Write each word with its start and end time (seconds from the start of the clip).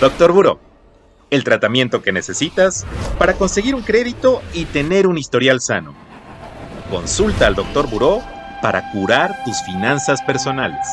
Doctor 0.00 0.30
Buró, 0.30 0.60
el 1.28 1.42
tratamiento 1.42 2.02
que 2.02 2.12
necesitas 2.12 2.86
para 3.18 3.34
conseguir 3.34 3.74
un 3.74 3.82
crédito 3.82 4.40
y 4.54 4.64
tener 4.66 5.08
un 5.08 5.18
historial 5.18 5.60
sano. 5.60 5.92
Consulta 6.88 7.48
al 7.48 7.56
Doctor 7.56 7.90
Buró 7.90 8.22
para 8.62 8.92
curar 8.92 9.42
tus 9.44 9.60
finanzas 9.62 10.22
personales. 10.22 10.86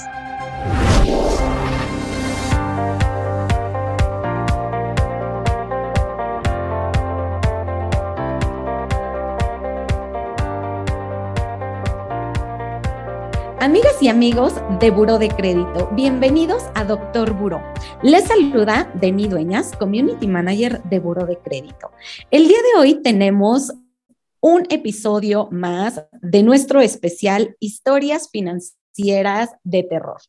Amigas 13.65 13.99
y 13.99 14.09
amigos 14.09 14.53
de 14.79 14.91
Buró 14.91 15.17
de 15.17 15.27
Crédito, 15.27 15.89
bienvenidos 15.93 16.61
a 16.75 16.83
Doctor 16.83 17.33
Buró. 17.33 17.63
Les 18.03 18.25
saluda 18.25 18.93
Deni 19.01 19.27
Dueñas, 19.27 19.75
Community 19.75 20.27
Manager 20.27 20.83
de 20.83 20.99
Buró 20.99 21.25
de 21.25 21.39
Crédito. 21.39 21.89
El 22.29 22.47
día 22.47 22.59
de 22.59 22.79
hoy 22.79 23.01
tenemos 23.01 23.73
un 24.39 24.67
episodio 24.69 25.49
más 25.49 26.05
de 26.11 26.43
nuestro 26.43 26.79
especial 26.79 27.55
Historias 27.59 28.29
Financieras 28.29 29.49
de 29.63 29.81
Terror. 29.81 30.21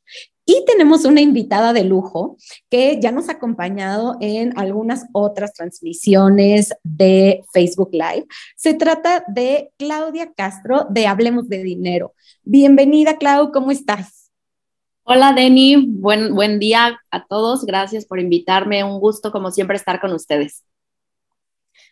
Y 0.48 0.64
tenemos 0.64 1.04
una 1.04 1.20
invitada 1.20 1.72
de 1.72 1.82
lujo 1.82 2.36
que 2.70 3.00
ya 3.00 3.10
nos 3.10 3.28
ha 3.28 3.32
acompañado 3.32 4.16
en 4.20 4.56
algunas 4.56 5.06
otras 5.12 5.52
transmisiones 5.52 6.72
de 6.84 7.42
Facebook 7.52 7.90
Live. 7.90 8.26
Se 8.54 8.72
trata 8.72 9.24
de 9.26 9.72
Claudia 9.76 10.32
Castro 10.32 10.86
de 10.88 11.08
Hablemos 11.08 11.48
de 11.48 11.64
Dinero. 11.64 12.14
Bienvenida, 12.44 13.16
Clau, 13.16 13.50
¿cómo 13.50 13.72
estás? 13.72 14.30
Hola, 15.02 15.32
Denny. 15.32 15.84
Buen, 15.88 16.32
buen 16.32 16.60
día 16.60 17.00
a 17.10 17.26
todos. 17.26 17.64
Gracias 17.64 18.06
por 18.06 18.20
invitarme. 18.20 18.84
Un 18.84 19.00
gusto, 19.00 19.32
como 19.32 19.50
siempre, 19.50 19.76
estar 19.76 20.00
con 20.00 20.12
ustedes. 20.12 20.62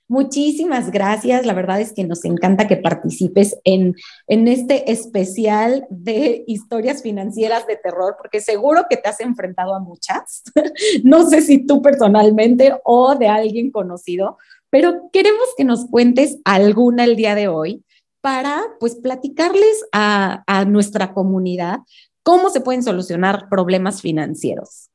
Muchísimas 0.07 0.91
gracias. 0.91 1.47
La 1.47 1.55
verdad 1.55 1.81
es 1.81 1.93
que 1.95 2.05
nos 2.05 2.25
encanta 2.27 2.69
que 2.69 2.77
participes 2.77 3.59
en, 3.65 3.95
en 4.27 4.49
este 4.49 4.93
especial 4.93 5.87
de 5.89 6.45
historias 6.47 7.03
financieras 7.03 7.67
de 7.67 7.77
terror, 7.77 8.17
porque 8.19 8.41
seguro 8.41 8.85
que 8.89 8.99
te 8.99 9.09
has 9.09 9.21
enfrentado 9.21 9.75
a 9.75 9.81
muchas. 9.81 10.43
no 11.05 11.29
sé 11.29 11.41
si 11.41 11.67
tú 11.67 11.81
personalmente 11.81 12.75
o 12.85 13.15
de 13.15 13.29
alguien 13.29 13.71
conocido, 13.71 14.37
pero 14.69 15.09
queremos 15.11 15.49
que 15.57 15.65
nos 15.65 15.87
cuentes 15.87 16.39
alguna 16.45 17.05
el 17.05 17.17
día 17.17 17.35
de 17.35 17.49
hoy 17.49 17.83
para 18.21 18.63
pues 18.81 18.97
platicarles 18.97 19.87
a, 19.93 20.45
a 20.47 20.65
nuestra 20.67 21.15
comunidad 21.15 21.79
cómo 22.23 22.51
se 22.51 22.61
pueden 22.61 22.83
solucionar 22.83 23.49
problemas 23.49 24.03
financieros. 24.03 24.91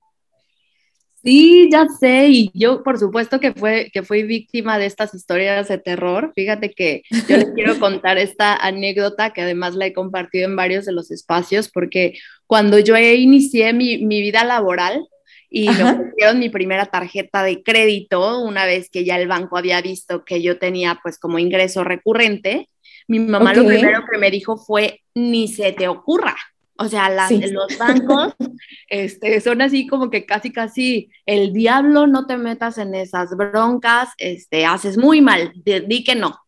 Sí, 1.21 1.69
ya 1.69 1.85
sé, 1.99 2.27
y 2.29 2.51
yo 2.53 2.81
por 2.81 2.97
supuesto 2.97 3.41
que, 3.41 3.53
fue, 3.53 3.89
que 3.91 4.03
fui 4.03 4.23
víctima 4.23 4.77
de 4.77 4.85
estas 4.85 5.13
historias 5.13 5.67
de 5.67 5.77
terror. 5.77 6.31
Fíjate 6.33 6.71
que 6.71 7.03
yo 7.27 7.35
les 7.35 7.51
quiero 7.51 7.77
contar 7.77 8.17
esta 8.17 8.55
anécdota 8.55 9.31
que 9.31 9.41
además 9.41 9.75
la 9.75 9.87
he 9.87 9.93
compartido 9.93 10.47
en 10.47 10.55
varios 10.55 10.85
de 10.85 10.93
los 10.93 11.11
espacios, 11.11 11.69
porque 11.69 12.17
cuando 12.47 12.79
yo 12.79 12.97
inicié 12.97 13.73
mi, 13.73 13.97
mi 14.05 14.21
vida 14.21 14.45
laboral 14.45 15.05
y 15.49 15.69
me 15.69 15.83
ofrecieron 15.83 16.39
mi 16.39 16.49
primera 16.49 16.85
tarjeta 16.85 17.43
de 17.43 17.63
crédito, 17.63 18.41
una 18.41 18.65
vez 18.65 18.89
que 18.89 19.03
ya 19.03 19.17
el 19.19 19.27
banco 19.27 19.57
había 19.57 19.81
visto 19.81 20.23
que 20.23 20.41
yo 20.41 20.57
tenía 20.57 20.99
pues 21.03 21.19
como 21.19 21.37
ingreso 21.37 21.83
recurrente, 21.83 22.69
mi 23.07 23.19
mamá 23.19 23.53
lo 23.53 23.65
primero 23.65 24.03
que 24.09 24.19
me 24.19 24.31
dijo 24.31 24.57
fue, 24.57 25.01
ni 25.15 25.47
se 25.47 25.73
te 25.73 25.87
ocurra, 25.87 26.37
o 26.79 26.87
sea, 26.87 27.09
los 27.09 27.77
bancos 27.77 28.33
este, 28.89 29.41
son 29.41 29.61
así 29.61 29.85
como 29.85 30.09
que 30.09 30.25
casi, 30.25 30.51
casi 30.51 31.11
el 31.25 31.51
diablo, 31.51 32.07
no 32.07 32.25
te 32.25 32.37
metas 32.37 32.77
en 32.77 32.95
esas 32.95 33.35
broncas, 33.35 34.09
este, 34.17 34.65
haces 34.65 34.97
muy 34.97 35.21
mal, 35.21 35.51
di, 35.55 36.03
que 36.03 36.15
no. 36.15 36.39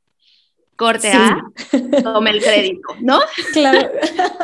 Corte 0.77 1.11
A, 1.11 1.43
tome 2.03 2.31
el 2.31 2.41
crédito, 2.41 2.95
¿no? 3.01 3.19
Claro. 3.53 3.91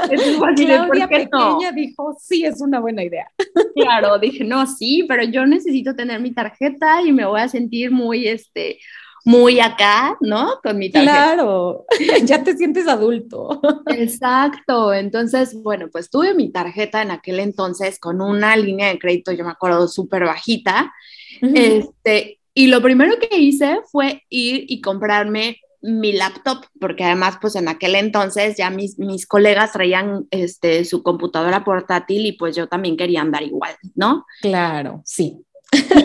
Claudia 0.55 1.07
pequeña 1.07 1.71
dijo, 1.73 2.15
sí, 2.19 2.45
es 2.45 2.61
una 2.61 2.79
buena 2.79 3.03
idea. 3.03 3.31
Claro, 3.73 4.19
dije, 4.19 4.43
no, 4.43 4.67
sí, 4.67 5.05
pero 5.07 5.23
yo 5.23 5.47
necesito 5.47 5.95
tener 5.95 6.19
mi 6.19 6.33
tarjeta 6.33 7.01
y 7.01 7.11
me 7.11 7.25
voy 7.25 7.39
a 7.39 7.47
sentir 7.47 7.91
muy, 7.91 8.27
este, 8.27 8.77
muy 9.27 9.59
acá, 9.59 10.15
¿no? 10.21 10.61
Con 10.63 10.77
mi 10.77 10.89
tarjeta. 10.89 11.33
Claro, 11.33 11.85
ya 12.23 12.45
te 12.45 12.55
sientes 12.55 12.87
adulto. 12.87 13.59
Exacto, 13.87 14.93
entonces, 14.93 15.53
bueno, 15.61 15.89
pues 15.91 16.09
tuve 16.09 16.33
mi 16.33 16.49
tarjeta 16.49 17.01
en 17.01 17.11
aquel 17.11 17.41
entonces 17.41 17.99
con 17.99 18.21
una 18.21 18.55
línea 18.55 18.87
de 18.87 18.97
crédito, 18.97 19.33
yo 19.33 19.43
me 19.43 19.51
acuerdo, 19.51 19.89
súper 19.89 20.23
bajita. 20.23 20.93
este, 21.41 22.39
y 22.53 22.67
lo 22.67 22.81
primero 22.81 23.15
que 23.19 23.37
hice 23.37 23.81
fue 23.91 24.23
ir 24.29 24.63
y 24.69 24.79
comprarme 24.79 25.57
mi 25.81 26.13
laptop, 26.13 26.65
porque 26.79 27.03
además, 27.03 27.37
pues 27.41 27.55
en 27.57 27.67
aquel 27.67 27.95
entonces 27.95 28.55
ya 28.57 28.69
mis, 28.69 28.97
mis 28.97 29.27
colegas 29.27 29.73
traían 29.73 30.25
este, 30.31 30.85
su 30.85 31.03
computadora 31.03 31.65
portátil 31.65 32.25
y 32.25 32.31
pues 32.31 32.55
yo 32.55 32.67
también 32.67 32.95
quería 32.95 33.21
andar 33.21 33.43
igual, 33.43 33.75
¿no? 33.93 34.25
Claro, 34.41 35.01
sí. 35.03 35.43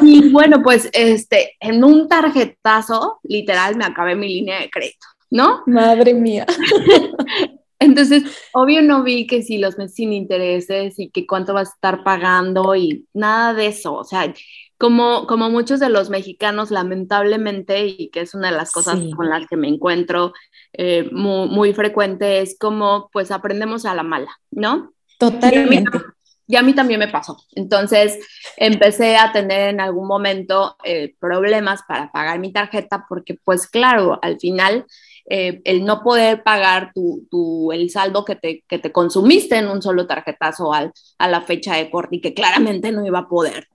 Y 0.02 0.30
bueno, 0.30 0.62
pues 0.62 0.88
este, 0.92 1.56
en 1.60 1.84
un 1.84 2.08
tarjetazo, 2.08 3.20
literal, 3.22 3.76
me 3.76 3.84
acabé 3.84 4.14
mi 4.16 4.28
línea 4.28 4.60
de 4.60 4.70
crédito, 4.70 5.06
¿no? 5.30 5.62
Madre 5.66 6.14
mía. 6.14 6.46
Entonces, 7.78 8.22
obvio 8.52 8.80
no 8.80 9.02
vi 9.02 9.26
que 9.26 9.42
si 9.42 9.58
los 9.58 9.76
meses 9.76 9.96
sin 9.96 10.12
intereses 10.12 10.98
y 10.98 11.10
que 11.10 11.26
cuánto 11.26 11.52
vas 11.52 11.70
a 11.70 11.74
estar 11.74 12.04
pagando 12.04 12.76
y 12.76 13.06
nada 13.12 13.54
de 13.54 13.66
eso. 13.66 13.94
O 13.94 14.04
sea, 14.04 14.32
como, 14.78 15.26
como 15.26 15.50
muchos 15.50 15.80
de 15.80 15.88
los 15.88 16.08
mexicanos, 16.08 16.70
lamentablemente, 16.70 17.86
y 17.86 18.10
que 18.10 18.20
es 18.20 18.34
una 18.34 18.50
de 18.50 18.56
las 18.56 18.70
cosas 18.70 19.00
con 19.16 19.28
las 19.28 19.48
que 19.48 19.56
me 19.56 19.68
encuentro 19.68 20.32
eh, 20.72 21.08
muy, 21.10 21.48
muy, 21.48 21.74
frecuente, 21.74 22.40
es 22.40 22.56
como 22.58 23.10
pues 23.12 23.30
aprendemos 23.32 23.84
a 23.84 23.94
la 23.94 24.04
mala, 24.04 24.30
¿no? 24.50 24.92
Totalmente 25.18 25.90
y 25.90 25.98
a 25.98 25.98
mí 25.98 26.02
también 26.74 27.00
me 27.00 27.08
pasó. 27.08 27.36
Entonces 27.54 28.18
empecé 28.56 29.16
a 29.16 29.32
tener 29.32 29.70
en 29.70 29.80
algún 29.80 30.06
momento 30.06 30.76
eh, 30.84 31.14
problemas 31.18 31.82
para 31.86 32.10
pagar 32.10 32.38
mi 32.38 32.52
tarjeta 32.52 33.06
porque 33.08 33.36
pues 33.44 33.66
claro, 33.66 34.18
al 34.22 34.38
final 34.38 34.86
eh, 35.28 35.60
el 35.64 35.84
no 35.84 36.02
poder 36.02 36.42
pagar 36.42 36.92
tu, 36.94 37.70
el 37.72 37.90
saldo 37.90 38.24
que 38.24 38.36
te, 38.36 38.64
que 38.68 38.78
te 38.78 38.92
consumiste 38.92 39.56
en 39.56 39.68
un 39.68 39.80
solo 39.80 40.06
tarjetazo 40.06 40.72
al, 40.72 40.92
a 41.18 41.28
la 41.28 41.42
fecha 41.42 41.76
de 41.76 41.90
corte 41.90 42.16
y 42.16 42.20
que 42.20 42.34
claramente 42.34 42.92
no 42.92 43.06
iba 43.06 43.20
a 43.20 43.28
poder. 43.28 43.68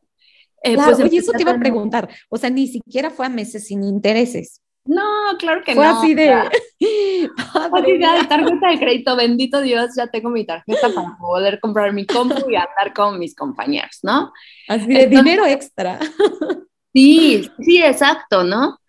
Eh, 0.63 0.75
pues 0.75 0.99
oye, 0.99 1.17
eso 1.17 1.31
te 1.31 1.43
iba 1.43 1.51
a 1.51 1.59
preguntar, 1.59 2.09
o 2.29 2.37
sea, 2.37 2.49
ni 2.49 2.67
siquiera 2.67 3.11
fue 3.11 3.27
a 3.27 3.29
meses 3.29 3.67
sin 3.67 3.83
intereses. 3.83 4.61
No, 4.87 5.37
claro 5.37 5.61
que 5.63 5.75
no. 5.75 5.81
Fue 5.81 5.87
así 5.87 6.13
de. 6.13 6.29
así 6.29 7.97
de 7.97 8.27
tarjeta 8.27 8.69
de 8.69 8.79
crédito, 8.79 9.15
bendito 9.15 9.61
Dios, 9.61 9.91
ya 9.95 10.07
tengo 10.07 10.29
mi 10.29 10.45
tarjeta 10.45 10.89
para 10.93 11.17
poder 11.19 11.59
comprar 11.59 11.93
mi 11.93 12.05
compu 12.05 12.49
y 12.49 12.55
andar 12.55 12.93
con 12.93 13.19
mis 13.19 13.35
compañeros, 13.35 13.99
¿no? 14.03 14.31
Así 14.67 14.87
de 14.87 15.07
dinero 15.07 15.45
extra. 15.45 15.99
sí, 16.93 17.49
sí, 17.59 17.83
exacto, 17.83 18.43
¿no? 18.43 18.79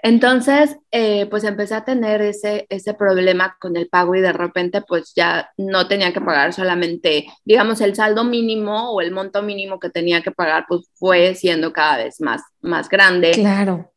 Entonces, 0.00 0.76
eh, 0.92 1.26
pues 1.26 1.42
empecé 1.42 1.74
a 1.74 1.84
tener 1.84 2.22
ese, 2.22 2.66
ese 2.68 2.94
problema 2.94 3.56
con 3.60 3.76
el 3.76 3.88
pago 3.88 4.14
y 4.14 4.20
de 4.20 4.32
repente 4.32 4.80
pues 4.80 5.12
ya 5.16 5.50
no 5.56 5.88
tenía 5.88 6.12
que 6.12 6.20
pagar 6.20 6.52
solamente, 6.52 7.26
digamos, 7.44 7.80
el 7.80 7.96
saldo 7.96 8.22
mínimo 8.22 8.92
o 8.92 9.00
el 9.00 9.10
monto 9.10 9.42
mínimo 9.42 9.80
que 9.80 9.90
tenía 9.90 10.22
que 10.22 10.30
pagar 10.30 10.66
pues 10.68 10.88
fue 10.94 11.34
siendo 11.34 11.72
cada 11.72 11.96
vez 11.96 12.20
más, 12.20 12.42
más 12.60 12.88
grande. 12.88 13.32
Claro 13.32 13.90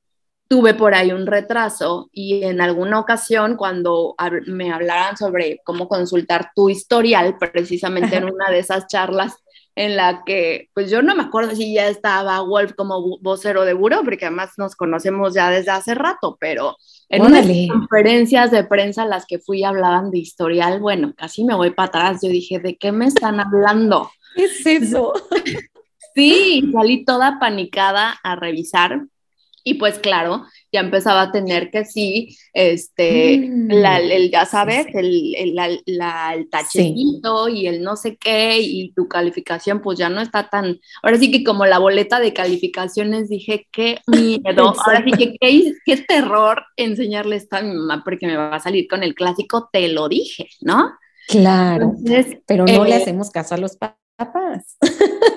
tuve 0.52 0.74
por 0.74 0.94
ahí 0.94 1.14
un 1.14 1.28
retraso 1.28 2.10
y 2.12 2.44
en 2.44 2.60
alguna 2.60 3.00
ocasión 3.00 3.56
cuando 3.56 4.16
me 4.48 4.74
hablaran 4.74 5.16
sobre 5.16 5.62
cómo 5.64 5.88
consultar 5.88 6.52
tu 6.54 6.70
historial, 6.70 7.38
precisamente 7.38 8.18
en 8.18 8.26
una 8.26 8.50
de 8.52 8.60
esas 8.60 8.86
charlas 8.88 9.38
en 9.76 9.96
la 9.96 10.24
que, 10.26 10.68
pues 10.74 10.92
yo 10.92 11.02
no 11.02 11.16
me 11.16 11.24
acuerdo 11.24 11.56
si 11.56 11.76
ya 11.76 11.88
estaba 11.88 12.42
Wolf 12.42 12.74
como 12.76 13.18
vocero 13.22 13.64
de 13.64 13.72
Buró, 13.72 14.04
porque 14.04 14.26
además 14.26 14.52
nos 14.58 14.76
conocemos 14.76 15.34
ya 15.34 15.50
desde 15.50 15.72
hace 15.72 15.96
rato, 15.96 16.36
pero 16.38 16.76
en 17.08 17.22
unas 17.22 17.48
conferencias 17.70 18.52
de 18.52 18.66
prensa 18.66 19.06
las 19.06 19.26
que 19.26 19.40
fui 19.40 19.64
hablaban 19.64 20.12
de 20.12 20.20
historial, 20.20 20.82
bueno, 20.82 21.14
casi 21.16 21.46
me 21.46 21.56
voy 21.56 21.72
para 21.72 21.88
atrás, 21.88 22.20
yo 22.22 22.28
dije, 22.28 22.60
¿de 22.60 22.76
qué 22.76 22.92
me 22.92 23.06
están 23.06 23.40
hablando? 23.40 24.12
¿Qué 24.36 24.44
es 24.44 24.66
eso? 24.66 25.14
sí, 26.14 26.70
salí 26.74 27.06
toda 27.06 27.40
panicada 27.40 28.20
a 28.22 28.36
revisar 28.36 29.04
y 29.64 29.76
pues 29.76 30.00
claro, 30.00 30.46
ya 30.72 30.80
empezaba 30.80 31.24
a 31.24 31.32
tener 31.32 31.70
que 31.70 31.86
sí, 31.86 32.38
este, 32.54 33.38
mm. 33.38 33.72
el, 33.72 34.32
ya 34.32 34.46
sabes, 34.46 34.88
el, 34.94 35.36
el, 35.36 35.56
la, 35.86 36.34
el 36.34 36.50
tachecito 36.50 37.50
y 37.50 37.68
el 37.68 37.84
no 37.84 37.96
sé 37.96 38.18
qué, 38.18 38.60
y 38.60 38.94
tu 38.94 39.08
calificación 39.08 39.82
pues 39.82 40.00
ya 40.00 40.10
no 40.10 40.22
está 40.22 40.50
tan, 40.50 40.80
ahora 41.04 41.18
sí 41.18 41.32
que 41.32 41.44
como 41.44 41.66
la 41.66 41.80
boleta 41.80 42.20
de 42.20 42.34
calificaciones 42.34 43.30
dije, 43.30 43.68
qué 43.72 44.00
miedo, 44.08 44.74
ahora 44.86 45.04
sí 45.04 45.12
que 45.12 45.36
qué, 45.40 45.74
qué 45.86 45.98
terror 45.98 46.64
enseñarle 46.78 47.36
esto 47.36 47.58
a 47.58 47.62
mi 47.62 47.74
mamá 47.74 48.02
porque 48.04 48.28
me 48.28 48.38
va 48.38 48.56
a 48.56 48.60
salir 48.60 48.88
con 48.88 49.04
el 49.04 49.16
clásico, 49.16 49.70
te 49.72 49.88
lo 49.90 50.08
dije, 50.10 50.48
¿no? 50.62 50.92
Claro, 51.28 51.94
pero 52.46 52.66
no 52.66 52.84
le 52.84 52.92
eh, 52.92 52.96
hacemos 52.96 53.30
caso 53.30 53.56
a 53.56 53.58
los 53.58 53.78
padres 53.78 54.01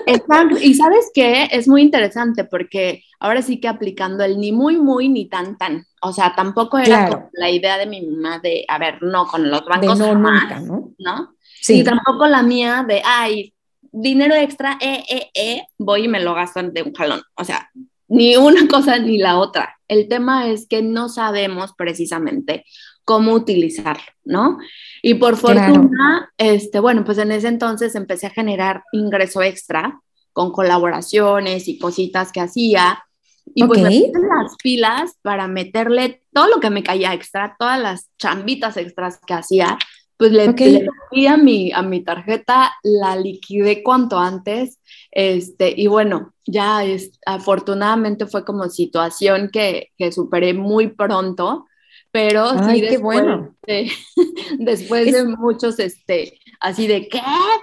Exacto. 0.05 0.57
Y 0.61 0.73
sabes 0.73 1.11
qué, 1.13 1.47
es 1.51 1.67
muy 1.67 1.81
interesante 1.81 2.43
porque 2.43 3.03
ahora 3.19 3.41
sí 3.41 3.59
que 3.59 3.67
aplicando 3.67 4.23
el 4.23 4.39
ni 4.39 4.51
muy, 4.51 4.77
muy, 4.77 5.09
ni 5.09 5.27
tan, 5.27 5.57
tan. 5.57 5.85
O 6.01 6.13
sea, 6.13 6.33
tampoco 6.35 6.77
era 6.77 7.29
la 7.33 7.49
idea 7.49 7.77
de 7.77 7.85
mi 7.85 8.05
mamá 8.05 8.39
de, 8.39 8.65
a 8.67 8.77
ver, 8.77 9.01
no, 9.01 9.25
con 9.27 9.49
los 9.49 9.65
bancos 9.65 9.97
no, 9.97 10.13
nunca, 10.15 10.59
¿no? 10.59 10.91
¿no? 10.97 11.35
Sí. 11.61 11.79
Y 11.79 11.83
tampoco 11.83 12.27
la 12.27 12.43
mía 12.43 12.85
de, 12.87 13.01
ay, 13.03 13.53
dinero 13.91 14.35
extra, 14.35 14.77
eh, 14.81 15.03
eh, 15.09 15.29
eh, 15.33 15.63
voy 15.77 16.05
y 16.05 16.07
me 16.07 16.19
lo 16.19 16.33
gastan 16.33 16.73
de 16.73 16.83
un 16.83 16.93
jalón. 16.93 17.21
O 17.35 17.43
sea, 17.43 17.71
ni 18.07 18.35
una 18.35 18.67
cosa 18.67 18.99
ni 18.99 19.17
la 19.17 19.39
otra. 19.39 19.77
El 19.87 20.07
tema 20.07 20.47
es 20.47 20.67
que 20.67 20.81
no 20.81 21.09
sabemos 21.09 21.73
precisamente 21.77 22.65
cómo 23.05 23.33
utilizarlo, 23.33 24.03
¿no? 24.23 24.57
Y 25.01 25.13
por 25.13 25.37
fortuna, 25.37 26.33
este, 26.37 26.79
bueno, 26.79 27.05
pues 27.05 27.19
en 27.19 27.31
ese 27.31 27.47
entonces 27.47 27.95
empecé 27.95 28.27
a 28.27 28.31
generar 28.31 28.83
ingreso 28.91 29.41
extra 29.43 30.01
con 30.33 30.51
colaboraciones 30.51 31.67
y 31.67 31.77
cositas 31.77 32.31
que 32.31 32.41
hacía. 32.41 33.03
Y 33.53 33.63
pues 33.63 33.79
me 33.79 33.89
puse 33.89 34.11
las 34.27 34.55
pilas 34.61 35.13
para 35.21 35.47
meterle 35.47 36.23
todo 36.33 36.47
lo 36.47 36.59
que 36.59 36.71
me 36.71 36.83
caía 36.83 37.13
extra, 37.13 37.55
todas 37.59 37.79
las 37.79 38.09
chambitas 38.17 38.75
extras 38.75 39.19
que 39.25 39.35
hacía, 39.35 39.77
pues 40.17 40.31
le, 40.31 40.47
le 41.11 41.27
a 41.27 41.37
mi, 41.37 41.71
a 41.71 41.81
mi 41.81 42.03
tarjeta, 42.03 42.73
la 42.83 43.15
liquidé 43.15 43.83
cuanto 43.83 44.17
antes, 44.17 44.79
este, 45.11 45.73
y 45.75 45.87
bueno, 45.87 46.33
ya 46.45 46.83
es, 46.83 47.19
afortunadamente 47.25 48.25
fue 48.25 48.45
como 48.45 48.69
situación 48.69 49.49
que, 49.51 49.91
que 49.97 50.11
superé 50.11 50.53
muy 50.53 50.87
pronto, 50.87 51.65
pero 52.15 52.47
sí 52.69 52.79
después, 52.79 53.01
bueno. 53.01 53.53
de, 53.67 53.91
después 54.59 55.11
de 55.11 55.25
muchos, 55.25 55.77
este, 55.79 56.39
así 56.61 56.87
de, 56.87 57.09
¿qué? 57.09 57.19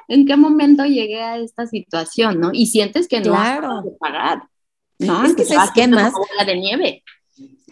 ¿En 0.09 0.27
qué 0.27 0.37
momento 0.37 0.85
llegué 0.85 1.23
a 1.23 1.39
esta 1.39 1.67
situación, 1.67 2.39
no? 2.39 2.51
Y 2.53 2.67
sientes 2.67 3.09
que 3.09 3.23
no 3.23 3.33
vas 3.33 3.61
a 3.61 3.83
pagar, 3.99 4.43
¿no? 4.99 5.25
Es 5.25 5.35
que, 5.35 5.47
se 5.47 5.57
que 5.75 5.89
más... 5.89 6.13
de 6.47 6.57
nieve. 6.59 7.03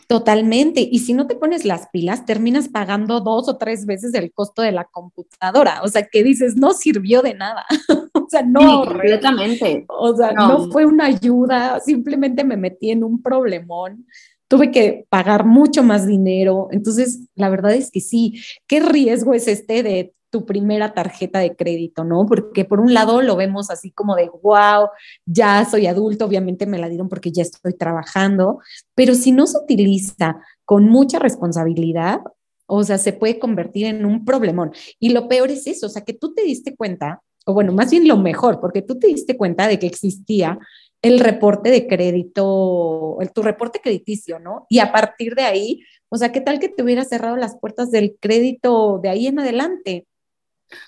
Totalmente. 0.07 0.81
Y 0.91 1.01
si 1.01 1.13
no 1.13 1.27
te 1.27 1.37
pones 1.37 1.67
las 1.67 1.89
pilas, 1.91 2.25
terminas 2.25 2.71
pagando 2.71 3.21
dos 3.21 3.47
o 3.51 3.59
tres 3.59 3.85
veces 3.85 4.15
el 4.15 4.33
costo 4.33 4.63
de 4.63 4.73
la 4.73 4.85
computadora. 4.85 5.83
O 5.85 5.89
sea, 5.89 6.09
que 6.11 6.25
dices, 6.25 6.57
no 6.57 6.73
sirvió 6.73 7.21
de 7.21 7.35
nada. 7.35 7.67
o 8.15 8.27
sea, 8.31 8.43
no. 8.43 8.85
completamente. 8.87 9.85
O 9.87 10.17
sea, 10.17 10.33
no. 10.33 10.71
fue 10.73 10.87
una 10.87 11.05
ayuda, 11.05 11.79
simplemente 11.81 12.43
me 12.43 12.57
metí 12.57 12.91
en 12.91 13.05
un 13.05 13.21
problemón. 13.21 14.07
Tuve 14.51 14.73
que 14.73 15.07
pagar 15.09 15.47
mucho 15.47 15.85
más 15.85 16.09
dinero. 16.09 16.67
Entonces, 16.73 17.29
la 17.37 17.49
verdad 17.49 17.73
es 17.73 17.93
que 17.93 18.01
sí. 18.01 18.43
¿Qué 18.67 18.81
riesgo 18.81 19.33
es 19.33 19.47
este 19.47 19.85
de 19.85 20.13
tu 20.29 20.45
primera 20.45 20.93
tarjeta 20.93 21.39
de 21.39 21.55
crédito, 21.55 22.03
¿no? 22.03 22.27
Porque 22.27 22.65
por 22.65 22.81
un 22.81 22.93
lado 22.93 23.23
lo 23.23 23.37
vemos 23.37 23.71
así 23.71 23.93
como 23.93 24.17
de, 24.17 24.29
wow, 24.43 24.89
ya 25.25 25.65
soy 25.65 25.87
adulto, 25.87 26.25
obviamente 26.25 26.67
me 26.67 26.79
la 26.79 26.89
dieron 26.89 27.09
porque 27.09 27.33
ya 27.33 27.43
estoy 27.43 27.75
trabajando, 27.75 28.59
pero 28.95 29.15
si 29.15 29.33
no 29.33 29.47
se 29.47 29.59
utiliza 29.59 30.41
con 30.65 30.89
mucha 30.89 31.19
responsabilidad, 31.21 32.21
o 32.67 32.85
sea, 32.85 32.99
se 32.99 33.13
puede 33.13 33.39
convertir 33.39 33.87
en 33.87 34.07
un 34.07 34.25
problemón. 34.25 34.73
Y 34.99 35.11
lo 35.11 35.29
peor 35.29 35.51
es 35.51 35.67
eso, 35.67 35.87
o 35.87 35.91
sea, 35.91 36.03
que 36.03 36.15
tú 36.15 36.33
te 36.35 36.43
diste 36.43 36.77
cuenta, 36.77 37.23
o 37.45 37.53
bueno, 37.53 37.73
más 37.73 37.91
bien 37.91 38.07
lo 38.07 38.17
mejor, 38.17 38.61
porque 38.61 38.83
tú 38.83 38.99
te 38.99 39.09
diste 39.09 39.37
cuenta 39.37 39.67
de 39.67 39.79
que 39.79 39.87
existía 39.87 40.59
el 41.03 41.21
reporte 41.21 41.71
de 41.71 41.87
crédito, 41.87 43.19
el, 43.21 43.33
tu 43.33 43.43
reporte 43.43 43.81
crediticio, 43.81 44.39
¿no? 44.39 44.67
Y 44.69 44.81
a 44.81 44.93
partir 44.93 45.35
de 45.35 45.43
ahí, 45.43 45.81
o 46.09 46.17
sea, 46.17 46.33
¿qué 46.33 46.41
tal 46.41 46.59
que 46.59 46.69
te 46.69 46.83
hubiera 46.83 47.05
cerrado 47.05 47.37
las 47.37 47.57
puertas 47.59 47.91
del 47.91 48.17
crédito 48.21 49.01
de 49.03 49.09
ahí 49.09 49.27
en 49.27 49.39
adelante? 49.39 50.07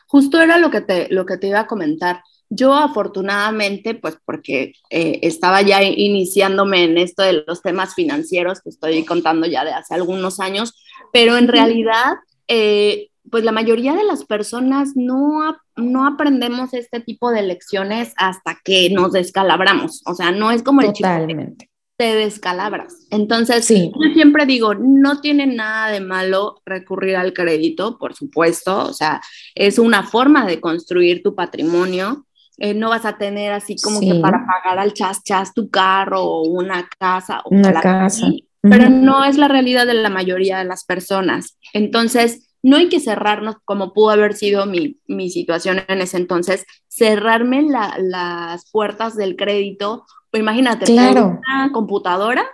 Justo 0.06 0.40
era 0.40 0.58
lo 0.58 0.70
que 0.70 0.80
te, 0.80 1.08
lo 1.10 1.26
que 1.26 1.38
te 1.38 1.48
iba 1.48 1.60
a 1.60 1.66
comentar. 1.66 2.22
Yo 2.50 2.74
afortunadamente, 2.74 3.94
pues 3.94 4.18
porque 4.24 4.74
eh, 4.90 5.20
estaba 5.22 5.62
ya 5.62 5.82
iniciándome 5.82 6.84
en 6.84 6.98
esto 6.98 7.22
de 7.22 7.44
los 7.46 7.62
temas 7.62 7.94
financieros 7.94 8.60
que 8.60 8.68
estoy 8.68 9.04
contando 9.06 9.46
ya 9.46 9.64
de 9.64 9.72
hace 9.72 9.94
algunos 9.94 10.38
años, 10.38 10.74
pero 11.12 11.38
en 11.38 11.48
realidad, 11.48 12.16
eh, 12.48 13.08
pues 13.32 13.44
la 13.44 13.50
mayoría 13.50 13.94
de 13.94 14.04
las 14.04 14.26
personas 14.26 14.90
no, 14.94 15.56
no 15.74 16.06
aprendemos 16.06 16.74
este 16.74 17.00
tipo 17.00 17.30
de 17.30 17.40
lecciones 17.40 18.12
hasta 18.18 18.58
que 18.62 18.90
nos 18.90 19.12
descalabramos. 19.12 20.02
O 20.04 20.14
sea, 20.14 20.32
no 20.32 20.50
es 20.50 20.62
como 20.62 20.82
el 20.82 20.92
Totalmente 20.92 21.70
te 21.96 22.14
descalabras. 22.14 23.06
Entonces, 23.10 23.66
yo 23.68 24.12
siempre 24.12 24.44
digo, 24.44 24.74
no 24.74 25.20
tiene 25.20 25.46
nada 25.46 25.88
de 25.88 26.00
malo 26.00 26.60
recurrir 26.66 27.16
al 27.16 27.32
crédito, 27.32 27.96
por 27.98 28.14
supuesto, 28.14 28.86
o 28.86 28.92
sea, 28.92 29.22
es 29.54 29.78
una 29.78 30.02
forma 30.02 30.44
de 30.44 30.60
construir 30.60 31.22
tu 31.22 31.34
patrimonio. 31.34 32.26
Eh, 32.58 32.74
no 32.74 32.90
vas 32.90 33.06
a 33.06 33.16
tener 33.16 33.52
así 33.52 33.76
como 33.82 34.00
que 34.00 34.14
para 34.16 34.44
pagar 34.46 34.78
al 34.78 34.92
chas 34.92 35.22
chas 35.22 35.54
tu 35.54 35.70
carro 35.70 36.22
o 36.22 36.42
una 36.42 36.86
casa 36.98 37.40
o 37.44 37.50
una 37.54 37.80
casa. 37.80 38.26
pero 38.60 38.90
no 38.90 39.24
es 39.24 39.38
la 39.38 39.48
realidad 39.48 39.86
de 39.86 39.94
la 39.94 40.10
mayoría 40.10 40.58
de 40.58 40.64
las 40.64 40.84
personas. 40.84 41.56
Entonces, 41.72 42.51
no 42.62 42.76
hay 42.76 42.88
que 42.88 43.00
cerrarnos 43.00 43.56
como 43.64 43.92
pudo 43.92 44.10
haber 44.10 44.34
sido 44.34 44.66
mi, 44.66 45.00
mi 45.06 45.30
situación 45.30 45.82
en 45.88 46.00
ese 46.00 46.16
entonces, 46.16 46.64
cerrarme 46.88 47.62
las 47.62 48.70
puertas 48.70 49.16
del 49.16 49.36
crédito 49.36 50.04
imagínate, 50.38 50.86
claro. 50.86 51.38
una 51.46 51.72
computadora, 51.72 52.44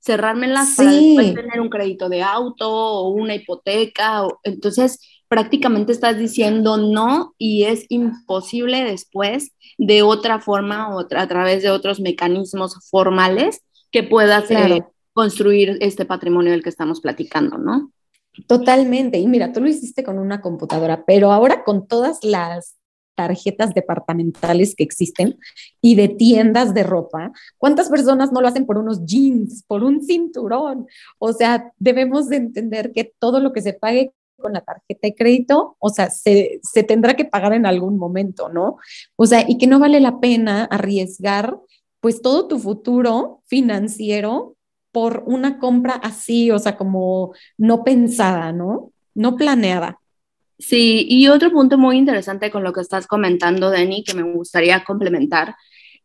cerrármelas 0.00 0.74
para 0.76 0.92
después 0.92 1.34
tener 1.34 1.60
un 1.60 1.68
crédito 1.68 2.08
de 2.08 2.22
auto 2.22 2.70
o 2.70 3.10
una 3.10 3.34
hipoteca. 3.34 4.24
O, 4.24 4.40
entonces, 4.42 5.00
prácticamente 5.28 5.92
estás 5.92 6.18
diciendo 6.18 6.76
no 6.76 7.34
y 7.38 7.64
es 7.64 7.86
imposible 7.88 8.84
después 8.84 9.52
de 9.78 10.02
otra 10.02 10.40
forma 10.40 10.94
o 10.94 11.00
a 11.00 11.28
través 11.28 11.62
de 11.62 11.70
otros 11.70 12.00
mecanismos 12.00 12.88
formales 12.90 13.62
que 13.90 14.02
puedas 14.02 14.50
eh, 14.50 14.84
construir 15.12 15.78
este 15.80 16.04
patrimonio 16.04 16.52
del 16.52 16.62
que 16.62 16.68
estamos 16.68 17.00
platicando, 17.00 17.58
¿no? 17.58 17.90
Totalmente. 18.46 19.18
Y 19.18 19.26
mira, 19.26 19.52
tú 19.52 19.60
lo 19.60 19.68
hiciste 19.68 20.04
con 20.04 20.18
una 20.18 20.40
computadora, 20.40 21.04
pero 21.06 21.32
ahora 21.32 21.64
con 21.64 21.86
todas 21.86 22.22
las 22.22 22.76
tarjetas 23.16 23.74
departamentales 23.74 24.74
que 24.76 24.84
existen 24.84 25.38
y 25.80 25.94
de 25.94 26.08
tiendas 26.08 26.74
de 26.74 26.82
ropa, 26.82 27.32
¿cuántas 27.58 27.88
personas 27.88 28.30
no 28.30 28.40
lo 28.40 28.48
hacen 28.48 28.66
por 28.66 28.78
unos 28.78 29.04
jeans, 29.06 29.64
por 29.66 29.82
un 29.82 30.04
cinturón? 30.04 30.86
O 31.18 31.32
sea, 31.32 31.72
debemos 31.78 32.28
de 32.28 32.36
entender 32.36 32.92
que 32.92 33.12
todo 33.18 33.40
lo 33.40 33.52
que 33.52 33.62
se 33.62 33.72
pague 33.72 34.12
con 34.36 34.52
la 34.52 34.60
tarjeta 34.60 35.00
de 35.02 35.14
crédito, 35.14 35.76
o 35.78 35.88
sea, 35.88 36.10
se, 36.10 36.60
se 36.62 36.82
tendrá 36.82 37.16
que 37.16 37.24
pagar 37.24 37.54
en 37.54 37.64
algún 37.64 37.96
momento, 37.96 38.50
¿no? 38.50 38.76
O 39.16 39.26
sea, 39.26 39.46
y 39.48 39.56
que 39.56 39.66
no 39.66 39.78
vale 39.78 39.98
la 39.98 40.20
pena 40.20 40.64
arriesgar 40.64 41.58
pues 42.00 42.20
todo 42.22 42.46
tu 42.46 42.58
futuro 42.58 43.42
financiero 43.46 44.55
por 44.96 45.24
una 45.26 45.58
compra 45.58 45.92
así, 45.92 46.50
o 46.50 46.58
sea, 46.58 46.78
como 46.78 47.34
no 47.58 47.84
pensada, 47.84 48.50
¿no? 48.50 48.92
No 49.14 49.36
planeada. 49.36 49.98
Sí, 50.58 51.04
y 51.06 51.28
otro 51.28 51.52
punto 51.52 51.76
muy 51.76 51.98
interesante 51.98 52.50
con 52.50 52.64
lo 52.64 52.72
que 52.72 52.80
estás 52.80 53.06
comentando, 53.06 53.68
Dani, 53.68 54.02
que 54.04 54.14
me 54.14 54.22
gustaría 54.22 54.84
complementar, 54.84 55.54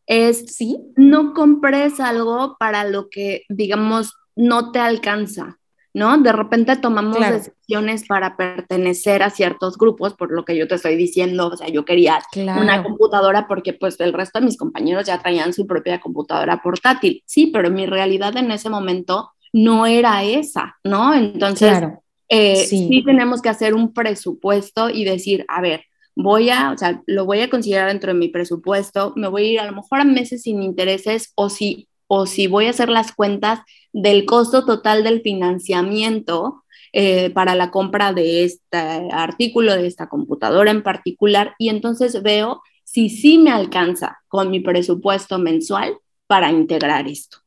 es 0.07 0.43
¿Sí? 0.47 0.77
no 0.97 1.33
compres 1.33 2.01
algo 2.01 2.57
para 2.59 2.83
lo 2.83 3.07
que, 3.09 3.43
digamos, 3.47 4.13
no 4.35 4.73
te 4.73 4.79
alcanza, 4.79 5.57
¿no? 5.93 6.17
De 6.17 6.31
repente 6.31 6.75
tomamos 6.77 7.19
decisiones 7.19 8.05
para 8.07 8.37
pertenecer 8.37 9.23
a 9.23 9.29
ciertos 9.29 9.77
grupos, 9.77 10.13
por 10.13 10.31
lo 10.31 10.45
que 10.45 10.55
yo 10.55 10.67
te 10.67 10.75
estoy 10.75 10.95
diciendo, 10.95 11.47
o 11.47 11.57
sea, 11.57 11.67
yo 11.67 11.85
quería 11.85 12.21
una 12.35 12.83
computadora 12.83 13.47
porque 13.47 13.73
pues 13.73 13.99
el 13.99 14.13
resto 14.13 14.39
de 14.39 14.45
mis 14.45 14.57
compañeros 14.57 15.05
ya 15.05 15.19
traían 15.21 15.53
su 15.53 15.67
propia 15.67 15.99
computadora 15.99 16.61
portátil, 16.61 17.23
sí, 17.25 17.47
pero 17.47 17.69
mi 17.69 17.85
realidad 17.85 18.35
en 18.37 18.51
ese 18.51 18.69
momento 18.69 19.31
no 19.53 19.85
era 19.85 20.23
esa, 20.23 20.77
¿no? 20.83 21.13
Entonces, 21.13 21.83
eh, 22.29 22.65
sí. 22.65 23.03
tenemos 23.05 23.41
que 23.41 23.49
hacer 23.49 23.73
un 23.73 23.93
presupuesto 23.93 24.89
y 24.89 25.03
decir, 25.03 25.45
a 25.49 25.59
ver, 25.59 25.83
voy 26.15 26.49
a, 26.49 26.71
o 26.71 26.77
sea, 26.77 27.01
lo 27.05 27.25
voy 27.25 27.41
a 27.41 27.49
considerar 27.49 27.89
dentro 27.89 28.13
de 28.13 28.19
mi 28.19 28.29
presupuesto, 28.29 29.13
me 29.15 29.27
voy 29.27 29.43
a 29.43 29.51
ir 29.51 29.59
a 29.59 29.65
lo 29.65 29.75
mejor 29.75 29.99
a 29.99 30.05
meses 30.05 30.43
sin 30.43 30.63
intereses 30.63 31.33
o 31.35 31.49
si, 31.49 31.87
o 32.13 32.25
si 32.25 32.47
voy 32.47 32.65
a 32.65 32.71
hacer 32.71 32.89
las 32.89 33.13
cuentas 33.13 33.61
del 33.93 34.25
costo 34.25 34.65
total 34.65 35.05
del 35.05 35.21
financiamiento 35.21 36.65
eh, 36.91 37.29
para 37.29 37.55
la 37.55 37.71
compra 37.71 38.11
de 38.11 38.43
este 38.43 38.77
artículo, 39.13 39.73
de 39.77 39.87
esta 39.87 40.09
computadora 40.09 40.71
en 40.71 40.83
particular, 40.83 41.55
y 41.57 41.69
entonces 41.69 42.21
veo 42.21 42.61
si 42.83 43.07
sí 43.07 43.37
me 43.37 43.51
alcanza 43.51 44.19
con 44.27 44.51
mi 44.51 44.59
presupuesto 44.59 45.39
mensual 45.39 45.99
para 46.27 46.51
integrar 46.51 47.07
esto. 47.07 47.37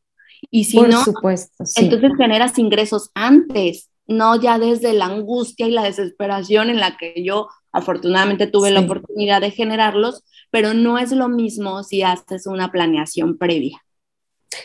Y 0.50 0.64
si 0.64 0.80
no, 0.80 1.04
supuesto, 1.04 1.64
entonces 1.76 2.12
generas 2.16 2.58
ingresos 2.58 3.10
antes 3.12 3.90
no 4.06 4.40
ya 4.40 4.58
desde 4.58 4.94
la 4.94 5.06
angustia 5.06 5.68
y 5.68 5.72
la 5.72 5.82
desesperación 5.82 6.70
en 6.70 6.80
la 6.80 6.96
que 6.96 7.22
yo 7.22 7.48
afortunadamente 7.70 8.46
tuve 8.46 8.70
la 8.70 8.80
oportunidad 8.80 9.42
de 9.42 9.50
generarlos, 9.50 10.24
pero 10.50 10.72
no 10.72 10.96
es 10.96 11.12
lo 11.12 11.28
mismo 11.28 11.82
si 11.82 12.00
haces 12.00 12.46
una 12.46 12.72
planeación 12.72 13.36
previa. 13.36 13.84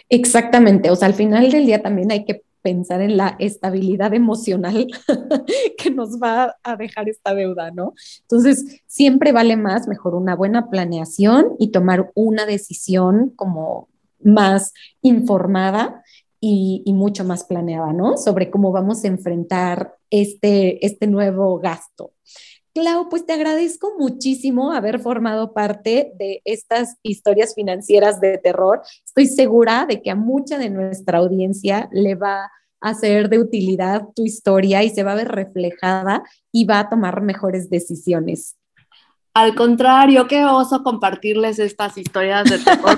Exactamente, 0.10 0.92
o 0.92 0.96
sea, 0.96 1.08
al 1.08 1.14
final 1.14 1.52
del 1.52 1.66
día 1.66 1.82
también 1.82 2.12
hay 2.12 2.26
que 2.26 2.44
pensar 2.62 3.02
en 3.02 3.18
la 3.18 3.36
estabilidad 3.40 4.14
emocional 4.14 4.88
que 5.78 5.92
nos 5.92 6.20
va 6.22 6.56
a 6.64 6.76
dejar 6.76 7.10
esta 7.10 7.34
deuda, 7.34 7.72
¿no? 7.72 7.94
Entonces, 8.22 8.82
siempre 8.86 9.32
vale 9.32 9.56
más, 9.56 9.88
mejor 9.88 10.16
una 10.16 10.36
buena 10.36 10.70
planeación 10.70 11.56
y 11.58 11.72
tomar 11.72 12.12
una 12.16 12.46
decisión 12.46 13.32
como 13.36 13.88
más 14.22 14.74
informada 15.02 16.04
y, 16.42 16.84
mucho 16.94 17.24
más 17.26 17.44
planeada, 17.44 17.94
¿no? 17.94 18.18
Sobre 18.18 18.50
cómo 18.50 18.72
vamos 18.72 19.04
a 19.04 19.08
enfrentar 19.08 19.96
este, 20.10 20.86
este 20.86 21.08
nuevo 21.08 21.60
gasto. 21.60 22.14
Clau, 22.74 23.10
pues 23.10 23.26
te 23.26 23.34
agradezco 23.34 23.94
muchísimo 23.98 24.72
haber 24.72 25.00
formado 25.00 25.54
parte 25.54 26.12
de 26.18 26.42
estas 26.46 26.98
historias 27.04 27.56
financieras 27.56 28.22
de 28.22 28.38
terror. 28.38 28.82
Estoy 29.06 29.26
segura 29.26 29.86
de 29.88 30.02
que 30.02 30.12
a 30.12 30.16
mucha 30.16 30.58
de 30.58 30.70
nuestra 30.70 31.18
audiencia 31.18 31.90
le 31.92 32.16
va 32.16 32.52
a 32.82 32.94
ser 32.94 33.30
de 33.30 33.40
utilidad 33.40 34.04
tu 34.16 34.26
historia 34.26 34.84
y 34.84 34.90
se 34.90 35.04
va 35.04 35.14
a 35.14 35.16
ver 35.16 35.30
reflejada 35.30 36.24
y 36.52 36.66
va 36.66 36.80
a 36.80 36.90
tomar 36.90 37.22
mejores 37.22 37.70
decisiones. 37.70 38.56
Al 39.34 39.56
contrario, 39.56 40.28
qué 40.28 40.46
oso 40.46 40.84
compartirles 40.84 41.60
estas 41.60 41.98
historias 41.98 42.50
de 42.50 42.60
terror. 42.60 42.98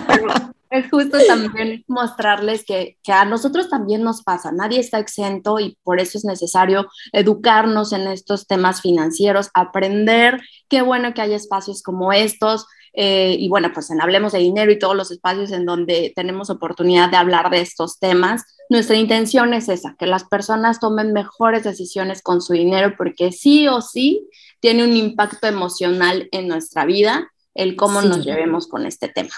Es 0.71 0.89
justo 0.89 1.17
también 1.27 1.83
mostrarles 1.87 2.63
que, 2.63 2.97
que, 3.03 3.11
a 3.11 3.25
nosotros 3.25 3.69
también 3.69 4.03
nos 4.03 4.23
pasa, 4.23 4.53
nadie 4.53 4.79
está 4.79 4.99
exento 4.99 5.59
y 5.59 5.77
por 5.83 5.99
eso 5.99 6.17
es 6.17 6.23
necesario 6.23 6.87
educarnos 7.11 7.91
en 7.91 8.07
estos 8.07 8.47
temas 8.47 8.81
financieros, 8.81 9.49
aprender, 9.53 10.41
qué 10.69 10.81
bueno 10.81 11.13
que 11.13 11.21
hay 11.21 11.33
espacios 11.33 11.83
como 11.83 12.13
estos. 12.13 12.65
Eh, 12.93 13.37
y 13.39 13.47
bueno, 13.47 13.71
pues 13.73 13.89
en 13.89 14.01
Hablemos 14.01 14.33
de 14.33 14.39
Dinero 14.39 14.71
y 14.71 14.79
todos 14.79 14.95
los 14.95 15.11
espacios 15.11 15.51
en 15.51 15.65
donde 15.65 16.11
tenemos 16.15 16.49
oportunidad 16.49 17.09
de 17.09 17.17
hablar 17.17 17.49
de 17.49 17.61
estos 17.61 17.99
temas, 17.99 18.43
nuestra 18.69 18.95
intención 18.95 19.53
es 19.53 19.67
esa, 19.69 19.95
que 19.99 20.07
las 20.07 20.23
personas 20.23 20.79
tomen 20.79 21.13
mejores 21.13 21.63
decisiones 21.63 22.21
con 22.21 22.41
su 22.41 22.53
dinero 22.53 22.95
porque 22.97 23.33
sí 23.33 23.67
o 23.67 23.81
sí 23.81 24.27
tiene 24.61 24.85
un 24.85 24.93
impacto 24.93 25.47
emocional 25.47 26.29
en 26.31 26.47
nuestra 26.47 26.85
vida 26.85 27.29
el 27.53 27.75
cómo 27.75 28.01
nos 28.01 28.25
llevemos 28.25 28.67
con 28.67 28.85
este 28.85 29.09
tema. 29.09 29.33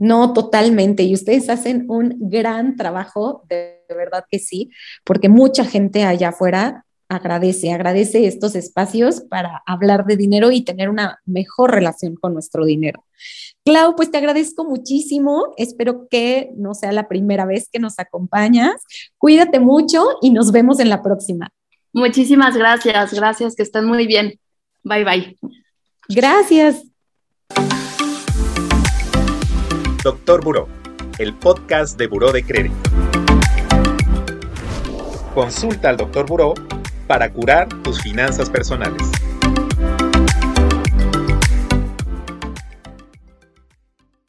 No, 0.00 0.32
totalmente. 0.32 1.02
Y 1.02 1.12
ustedes 1.12 1.50
hacen 1.50 1.84
un 1.88 2.16
gran 2.18 2.74
trabajo, 2.76 3.44
de, 3.48 3.84
verdad 3.90 4.24
que 4.30 4.38
sí, 4.38 4.70
porque 5.04 5.28
mucha 5.28 5.64
gente 5.64 6.04
allá 6.04 6.30
afuera 6.30 6.86
agradece, 7.08 7.72
agradece 7.72 8.26
estos 8.26 8.54
espacios 8.54 9.20
para 9.20 9.62
hablar 9.66 10.06
de 10.06 10.16
dinero 10.16 10.52
y 10.52 10.62
tener 10.62 10.88
una 10.88 11.18
mejor 11.26 11.72
relación 11.72 12.14
con 12.14 12.32
nuestro 12.32 12.64
dinero. 12.64 13.04
Clau, 13.64 13.94
pues 13.94 14.10
te 14.10 14.16
agradezco 14.16 14.64
muchísimo. 14.64 15.52
Espero 15.58 16.08
que 16.08 16.50
no 16.56 16.72
sea 16.72 16.92
la 16.92 17.06
primera 17.06 17.44
vez 17.44 17.68
que 17.70 17.78
nos 17.78 17.98
acompañas. 17.98 18.82
Cuídate 19.18 19.60
mucho 19.60 20.02
y 20.22 20.30
nos 20.30 20.50
vemos 20.50 20.80
en 20.80 20.88
la 20.88 21.02
próxima. 21.02 21.52
Muchísimas 21.92 22.56
gracias. 22.56 23.12
Gracias, 23.12 23.54
que 23.54 23.64
estén 23.64 23.84
muy 23.84 24.06
bien. 24.06 24.38
Bye, 24.82 25.04
bye. 25.04 25.36
Gracias. 26.08 26.89
Doctor 30.02 30.42
Buró, 30.42 30.66
el 31.18 31.34
podcast 31.34 31.98
de 31.98 32.06
Buró 32.06 32.32
de 32.32 32.42
Crédito. 32.42 32.74
Consulta 35.34 35.90
al 35.90 35.98
Doctor 35.98 36.24
Buró 36.24 36.54
para 37.06 37.30
curar 37.30 37.68
tus 37.82 38.00
finanzas 38.00 38.48
personales. 38.48 39.02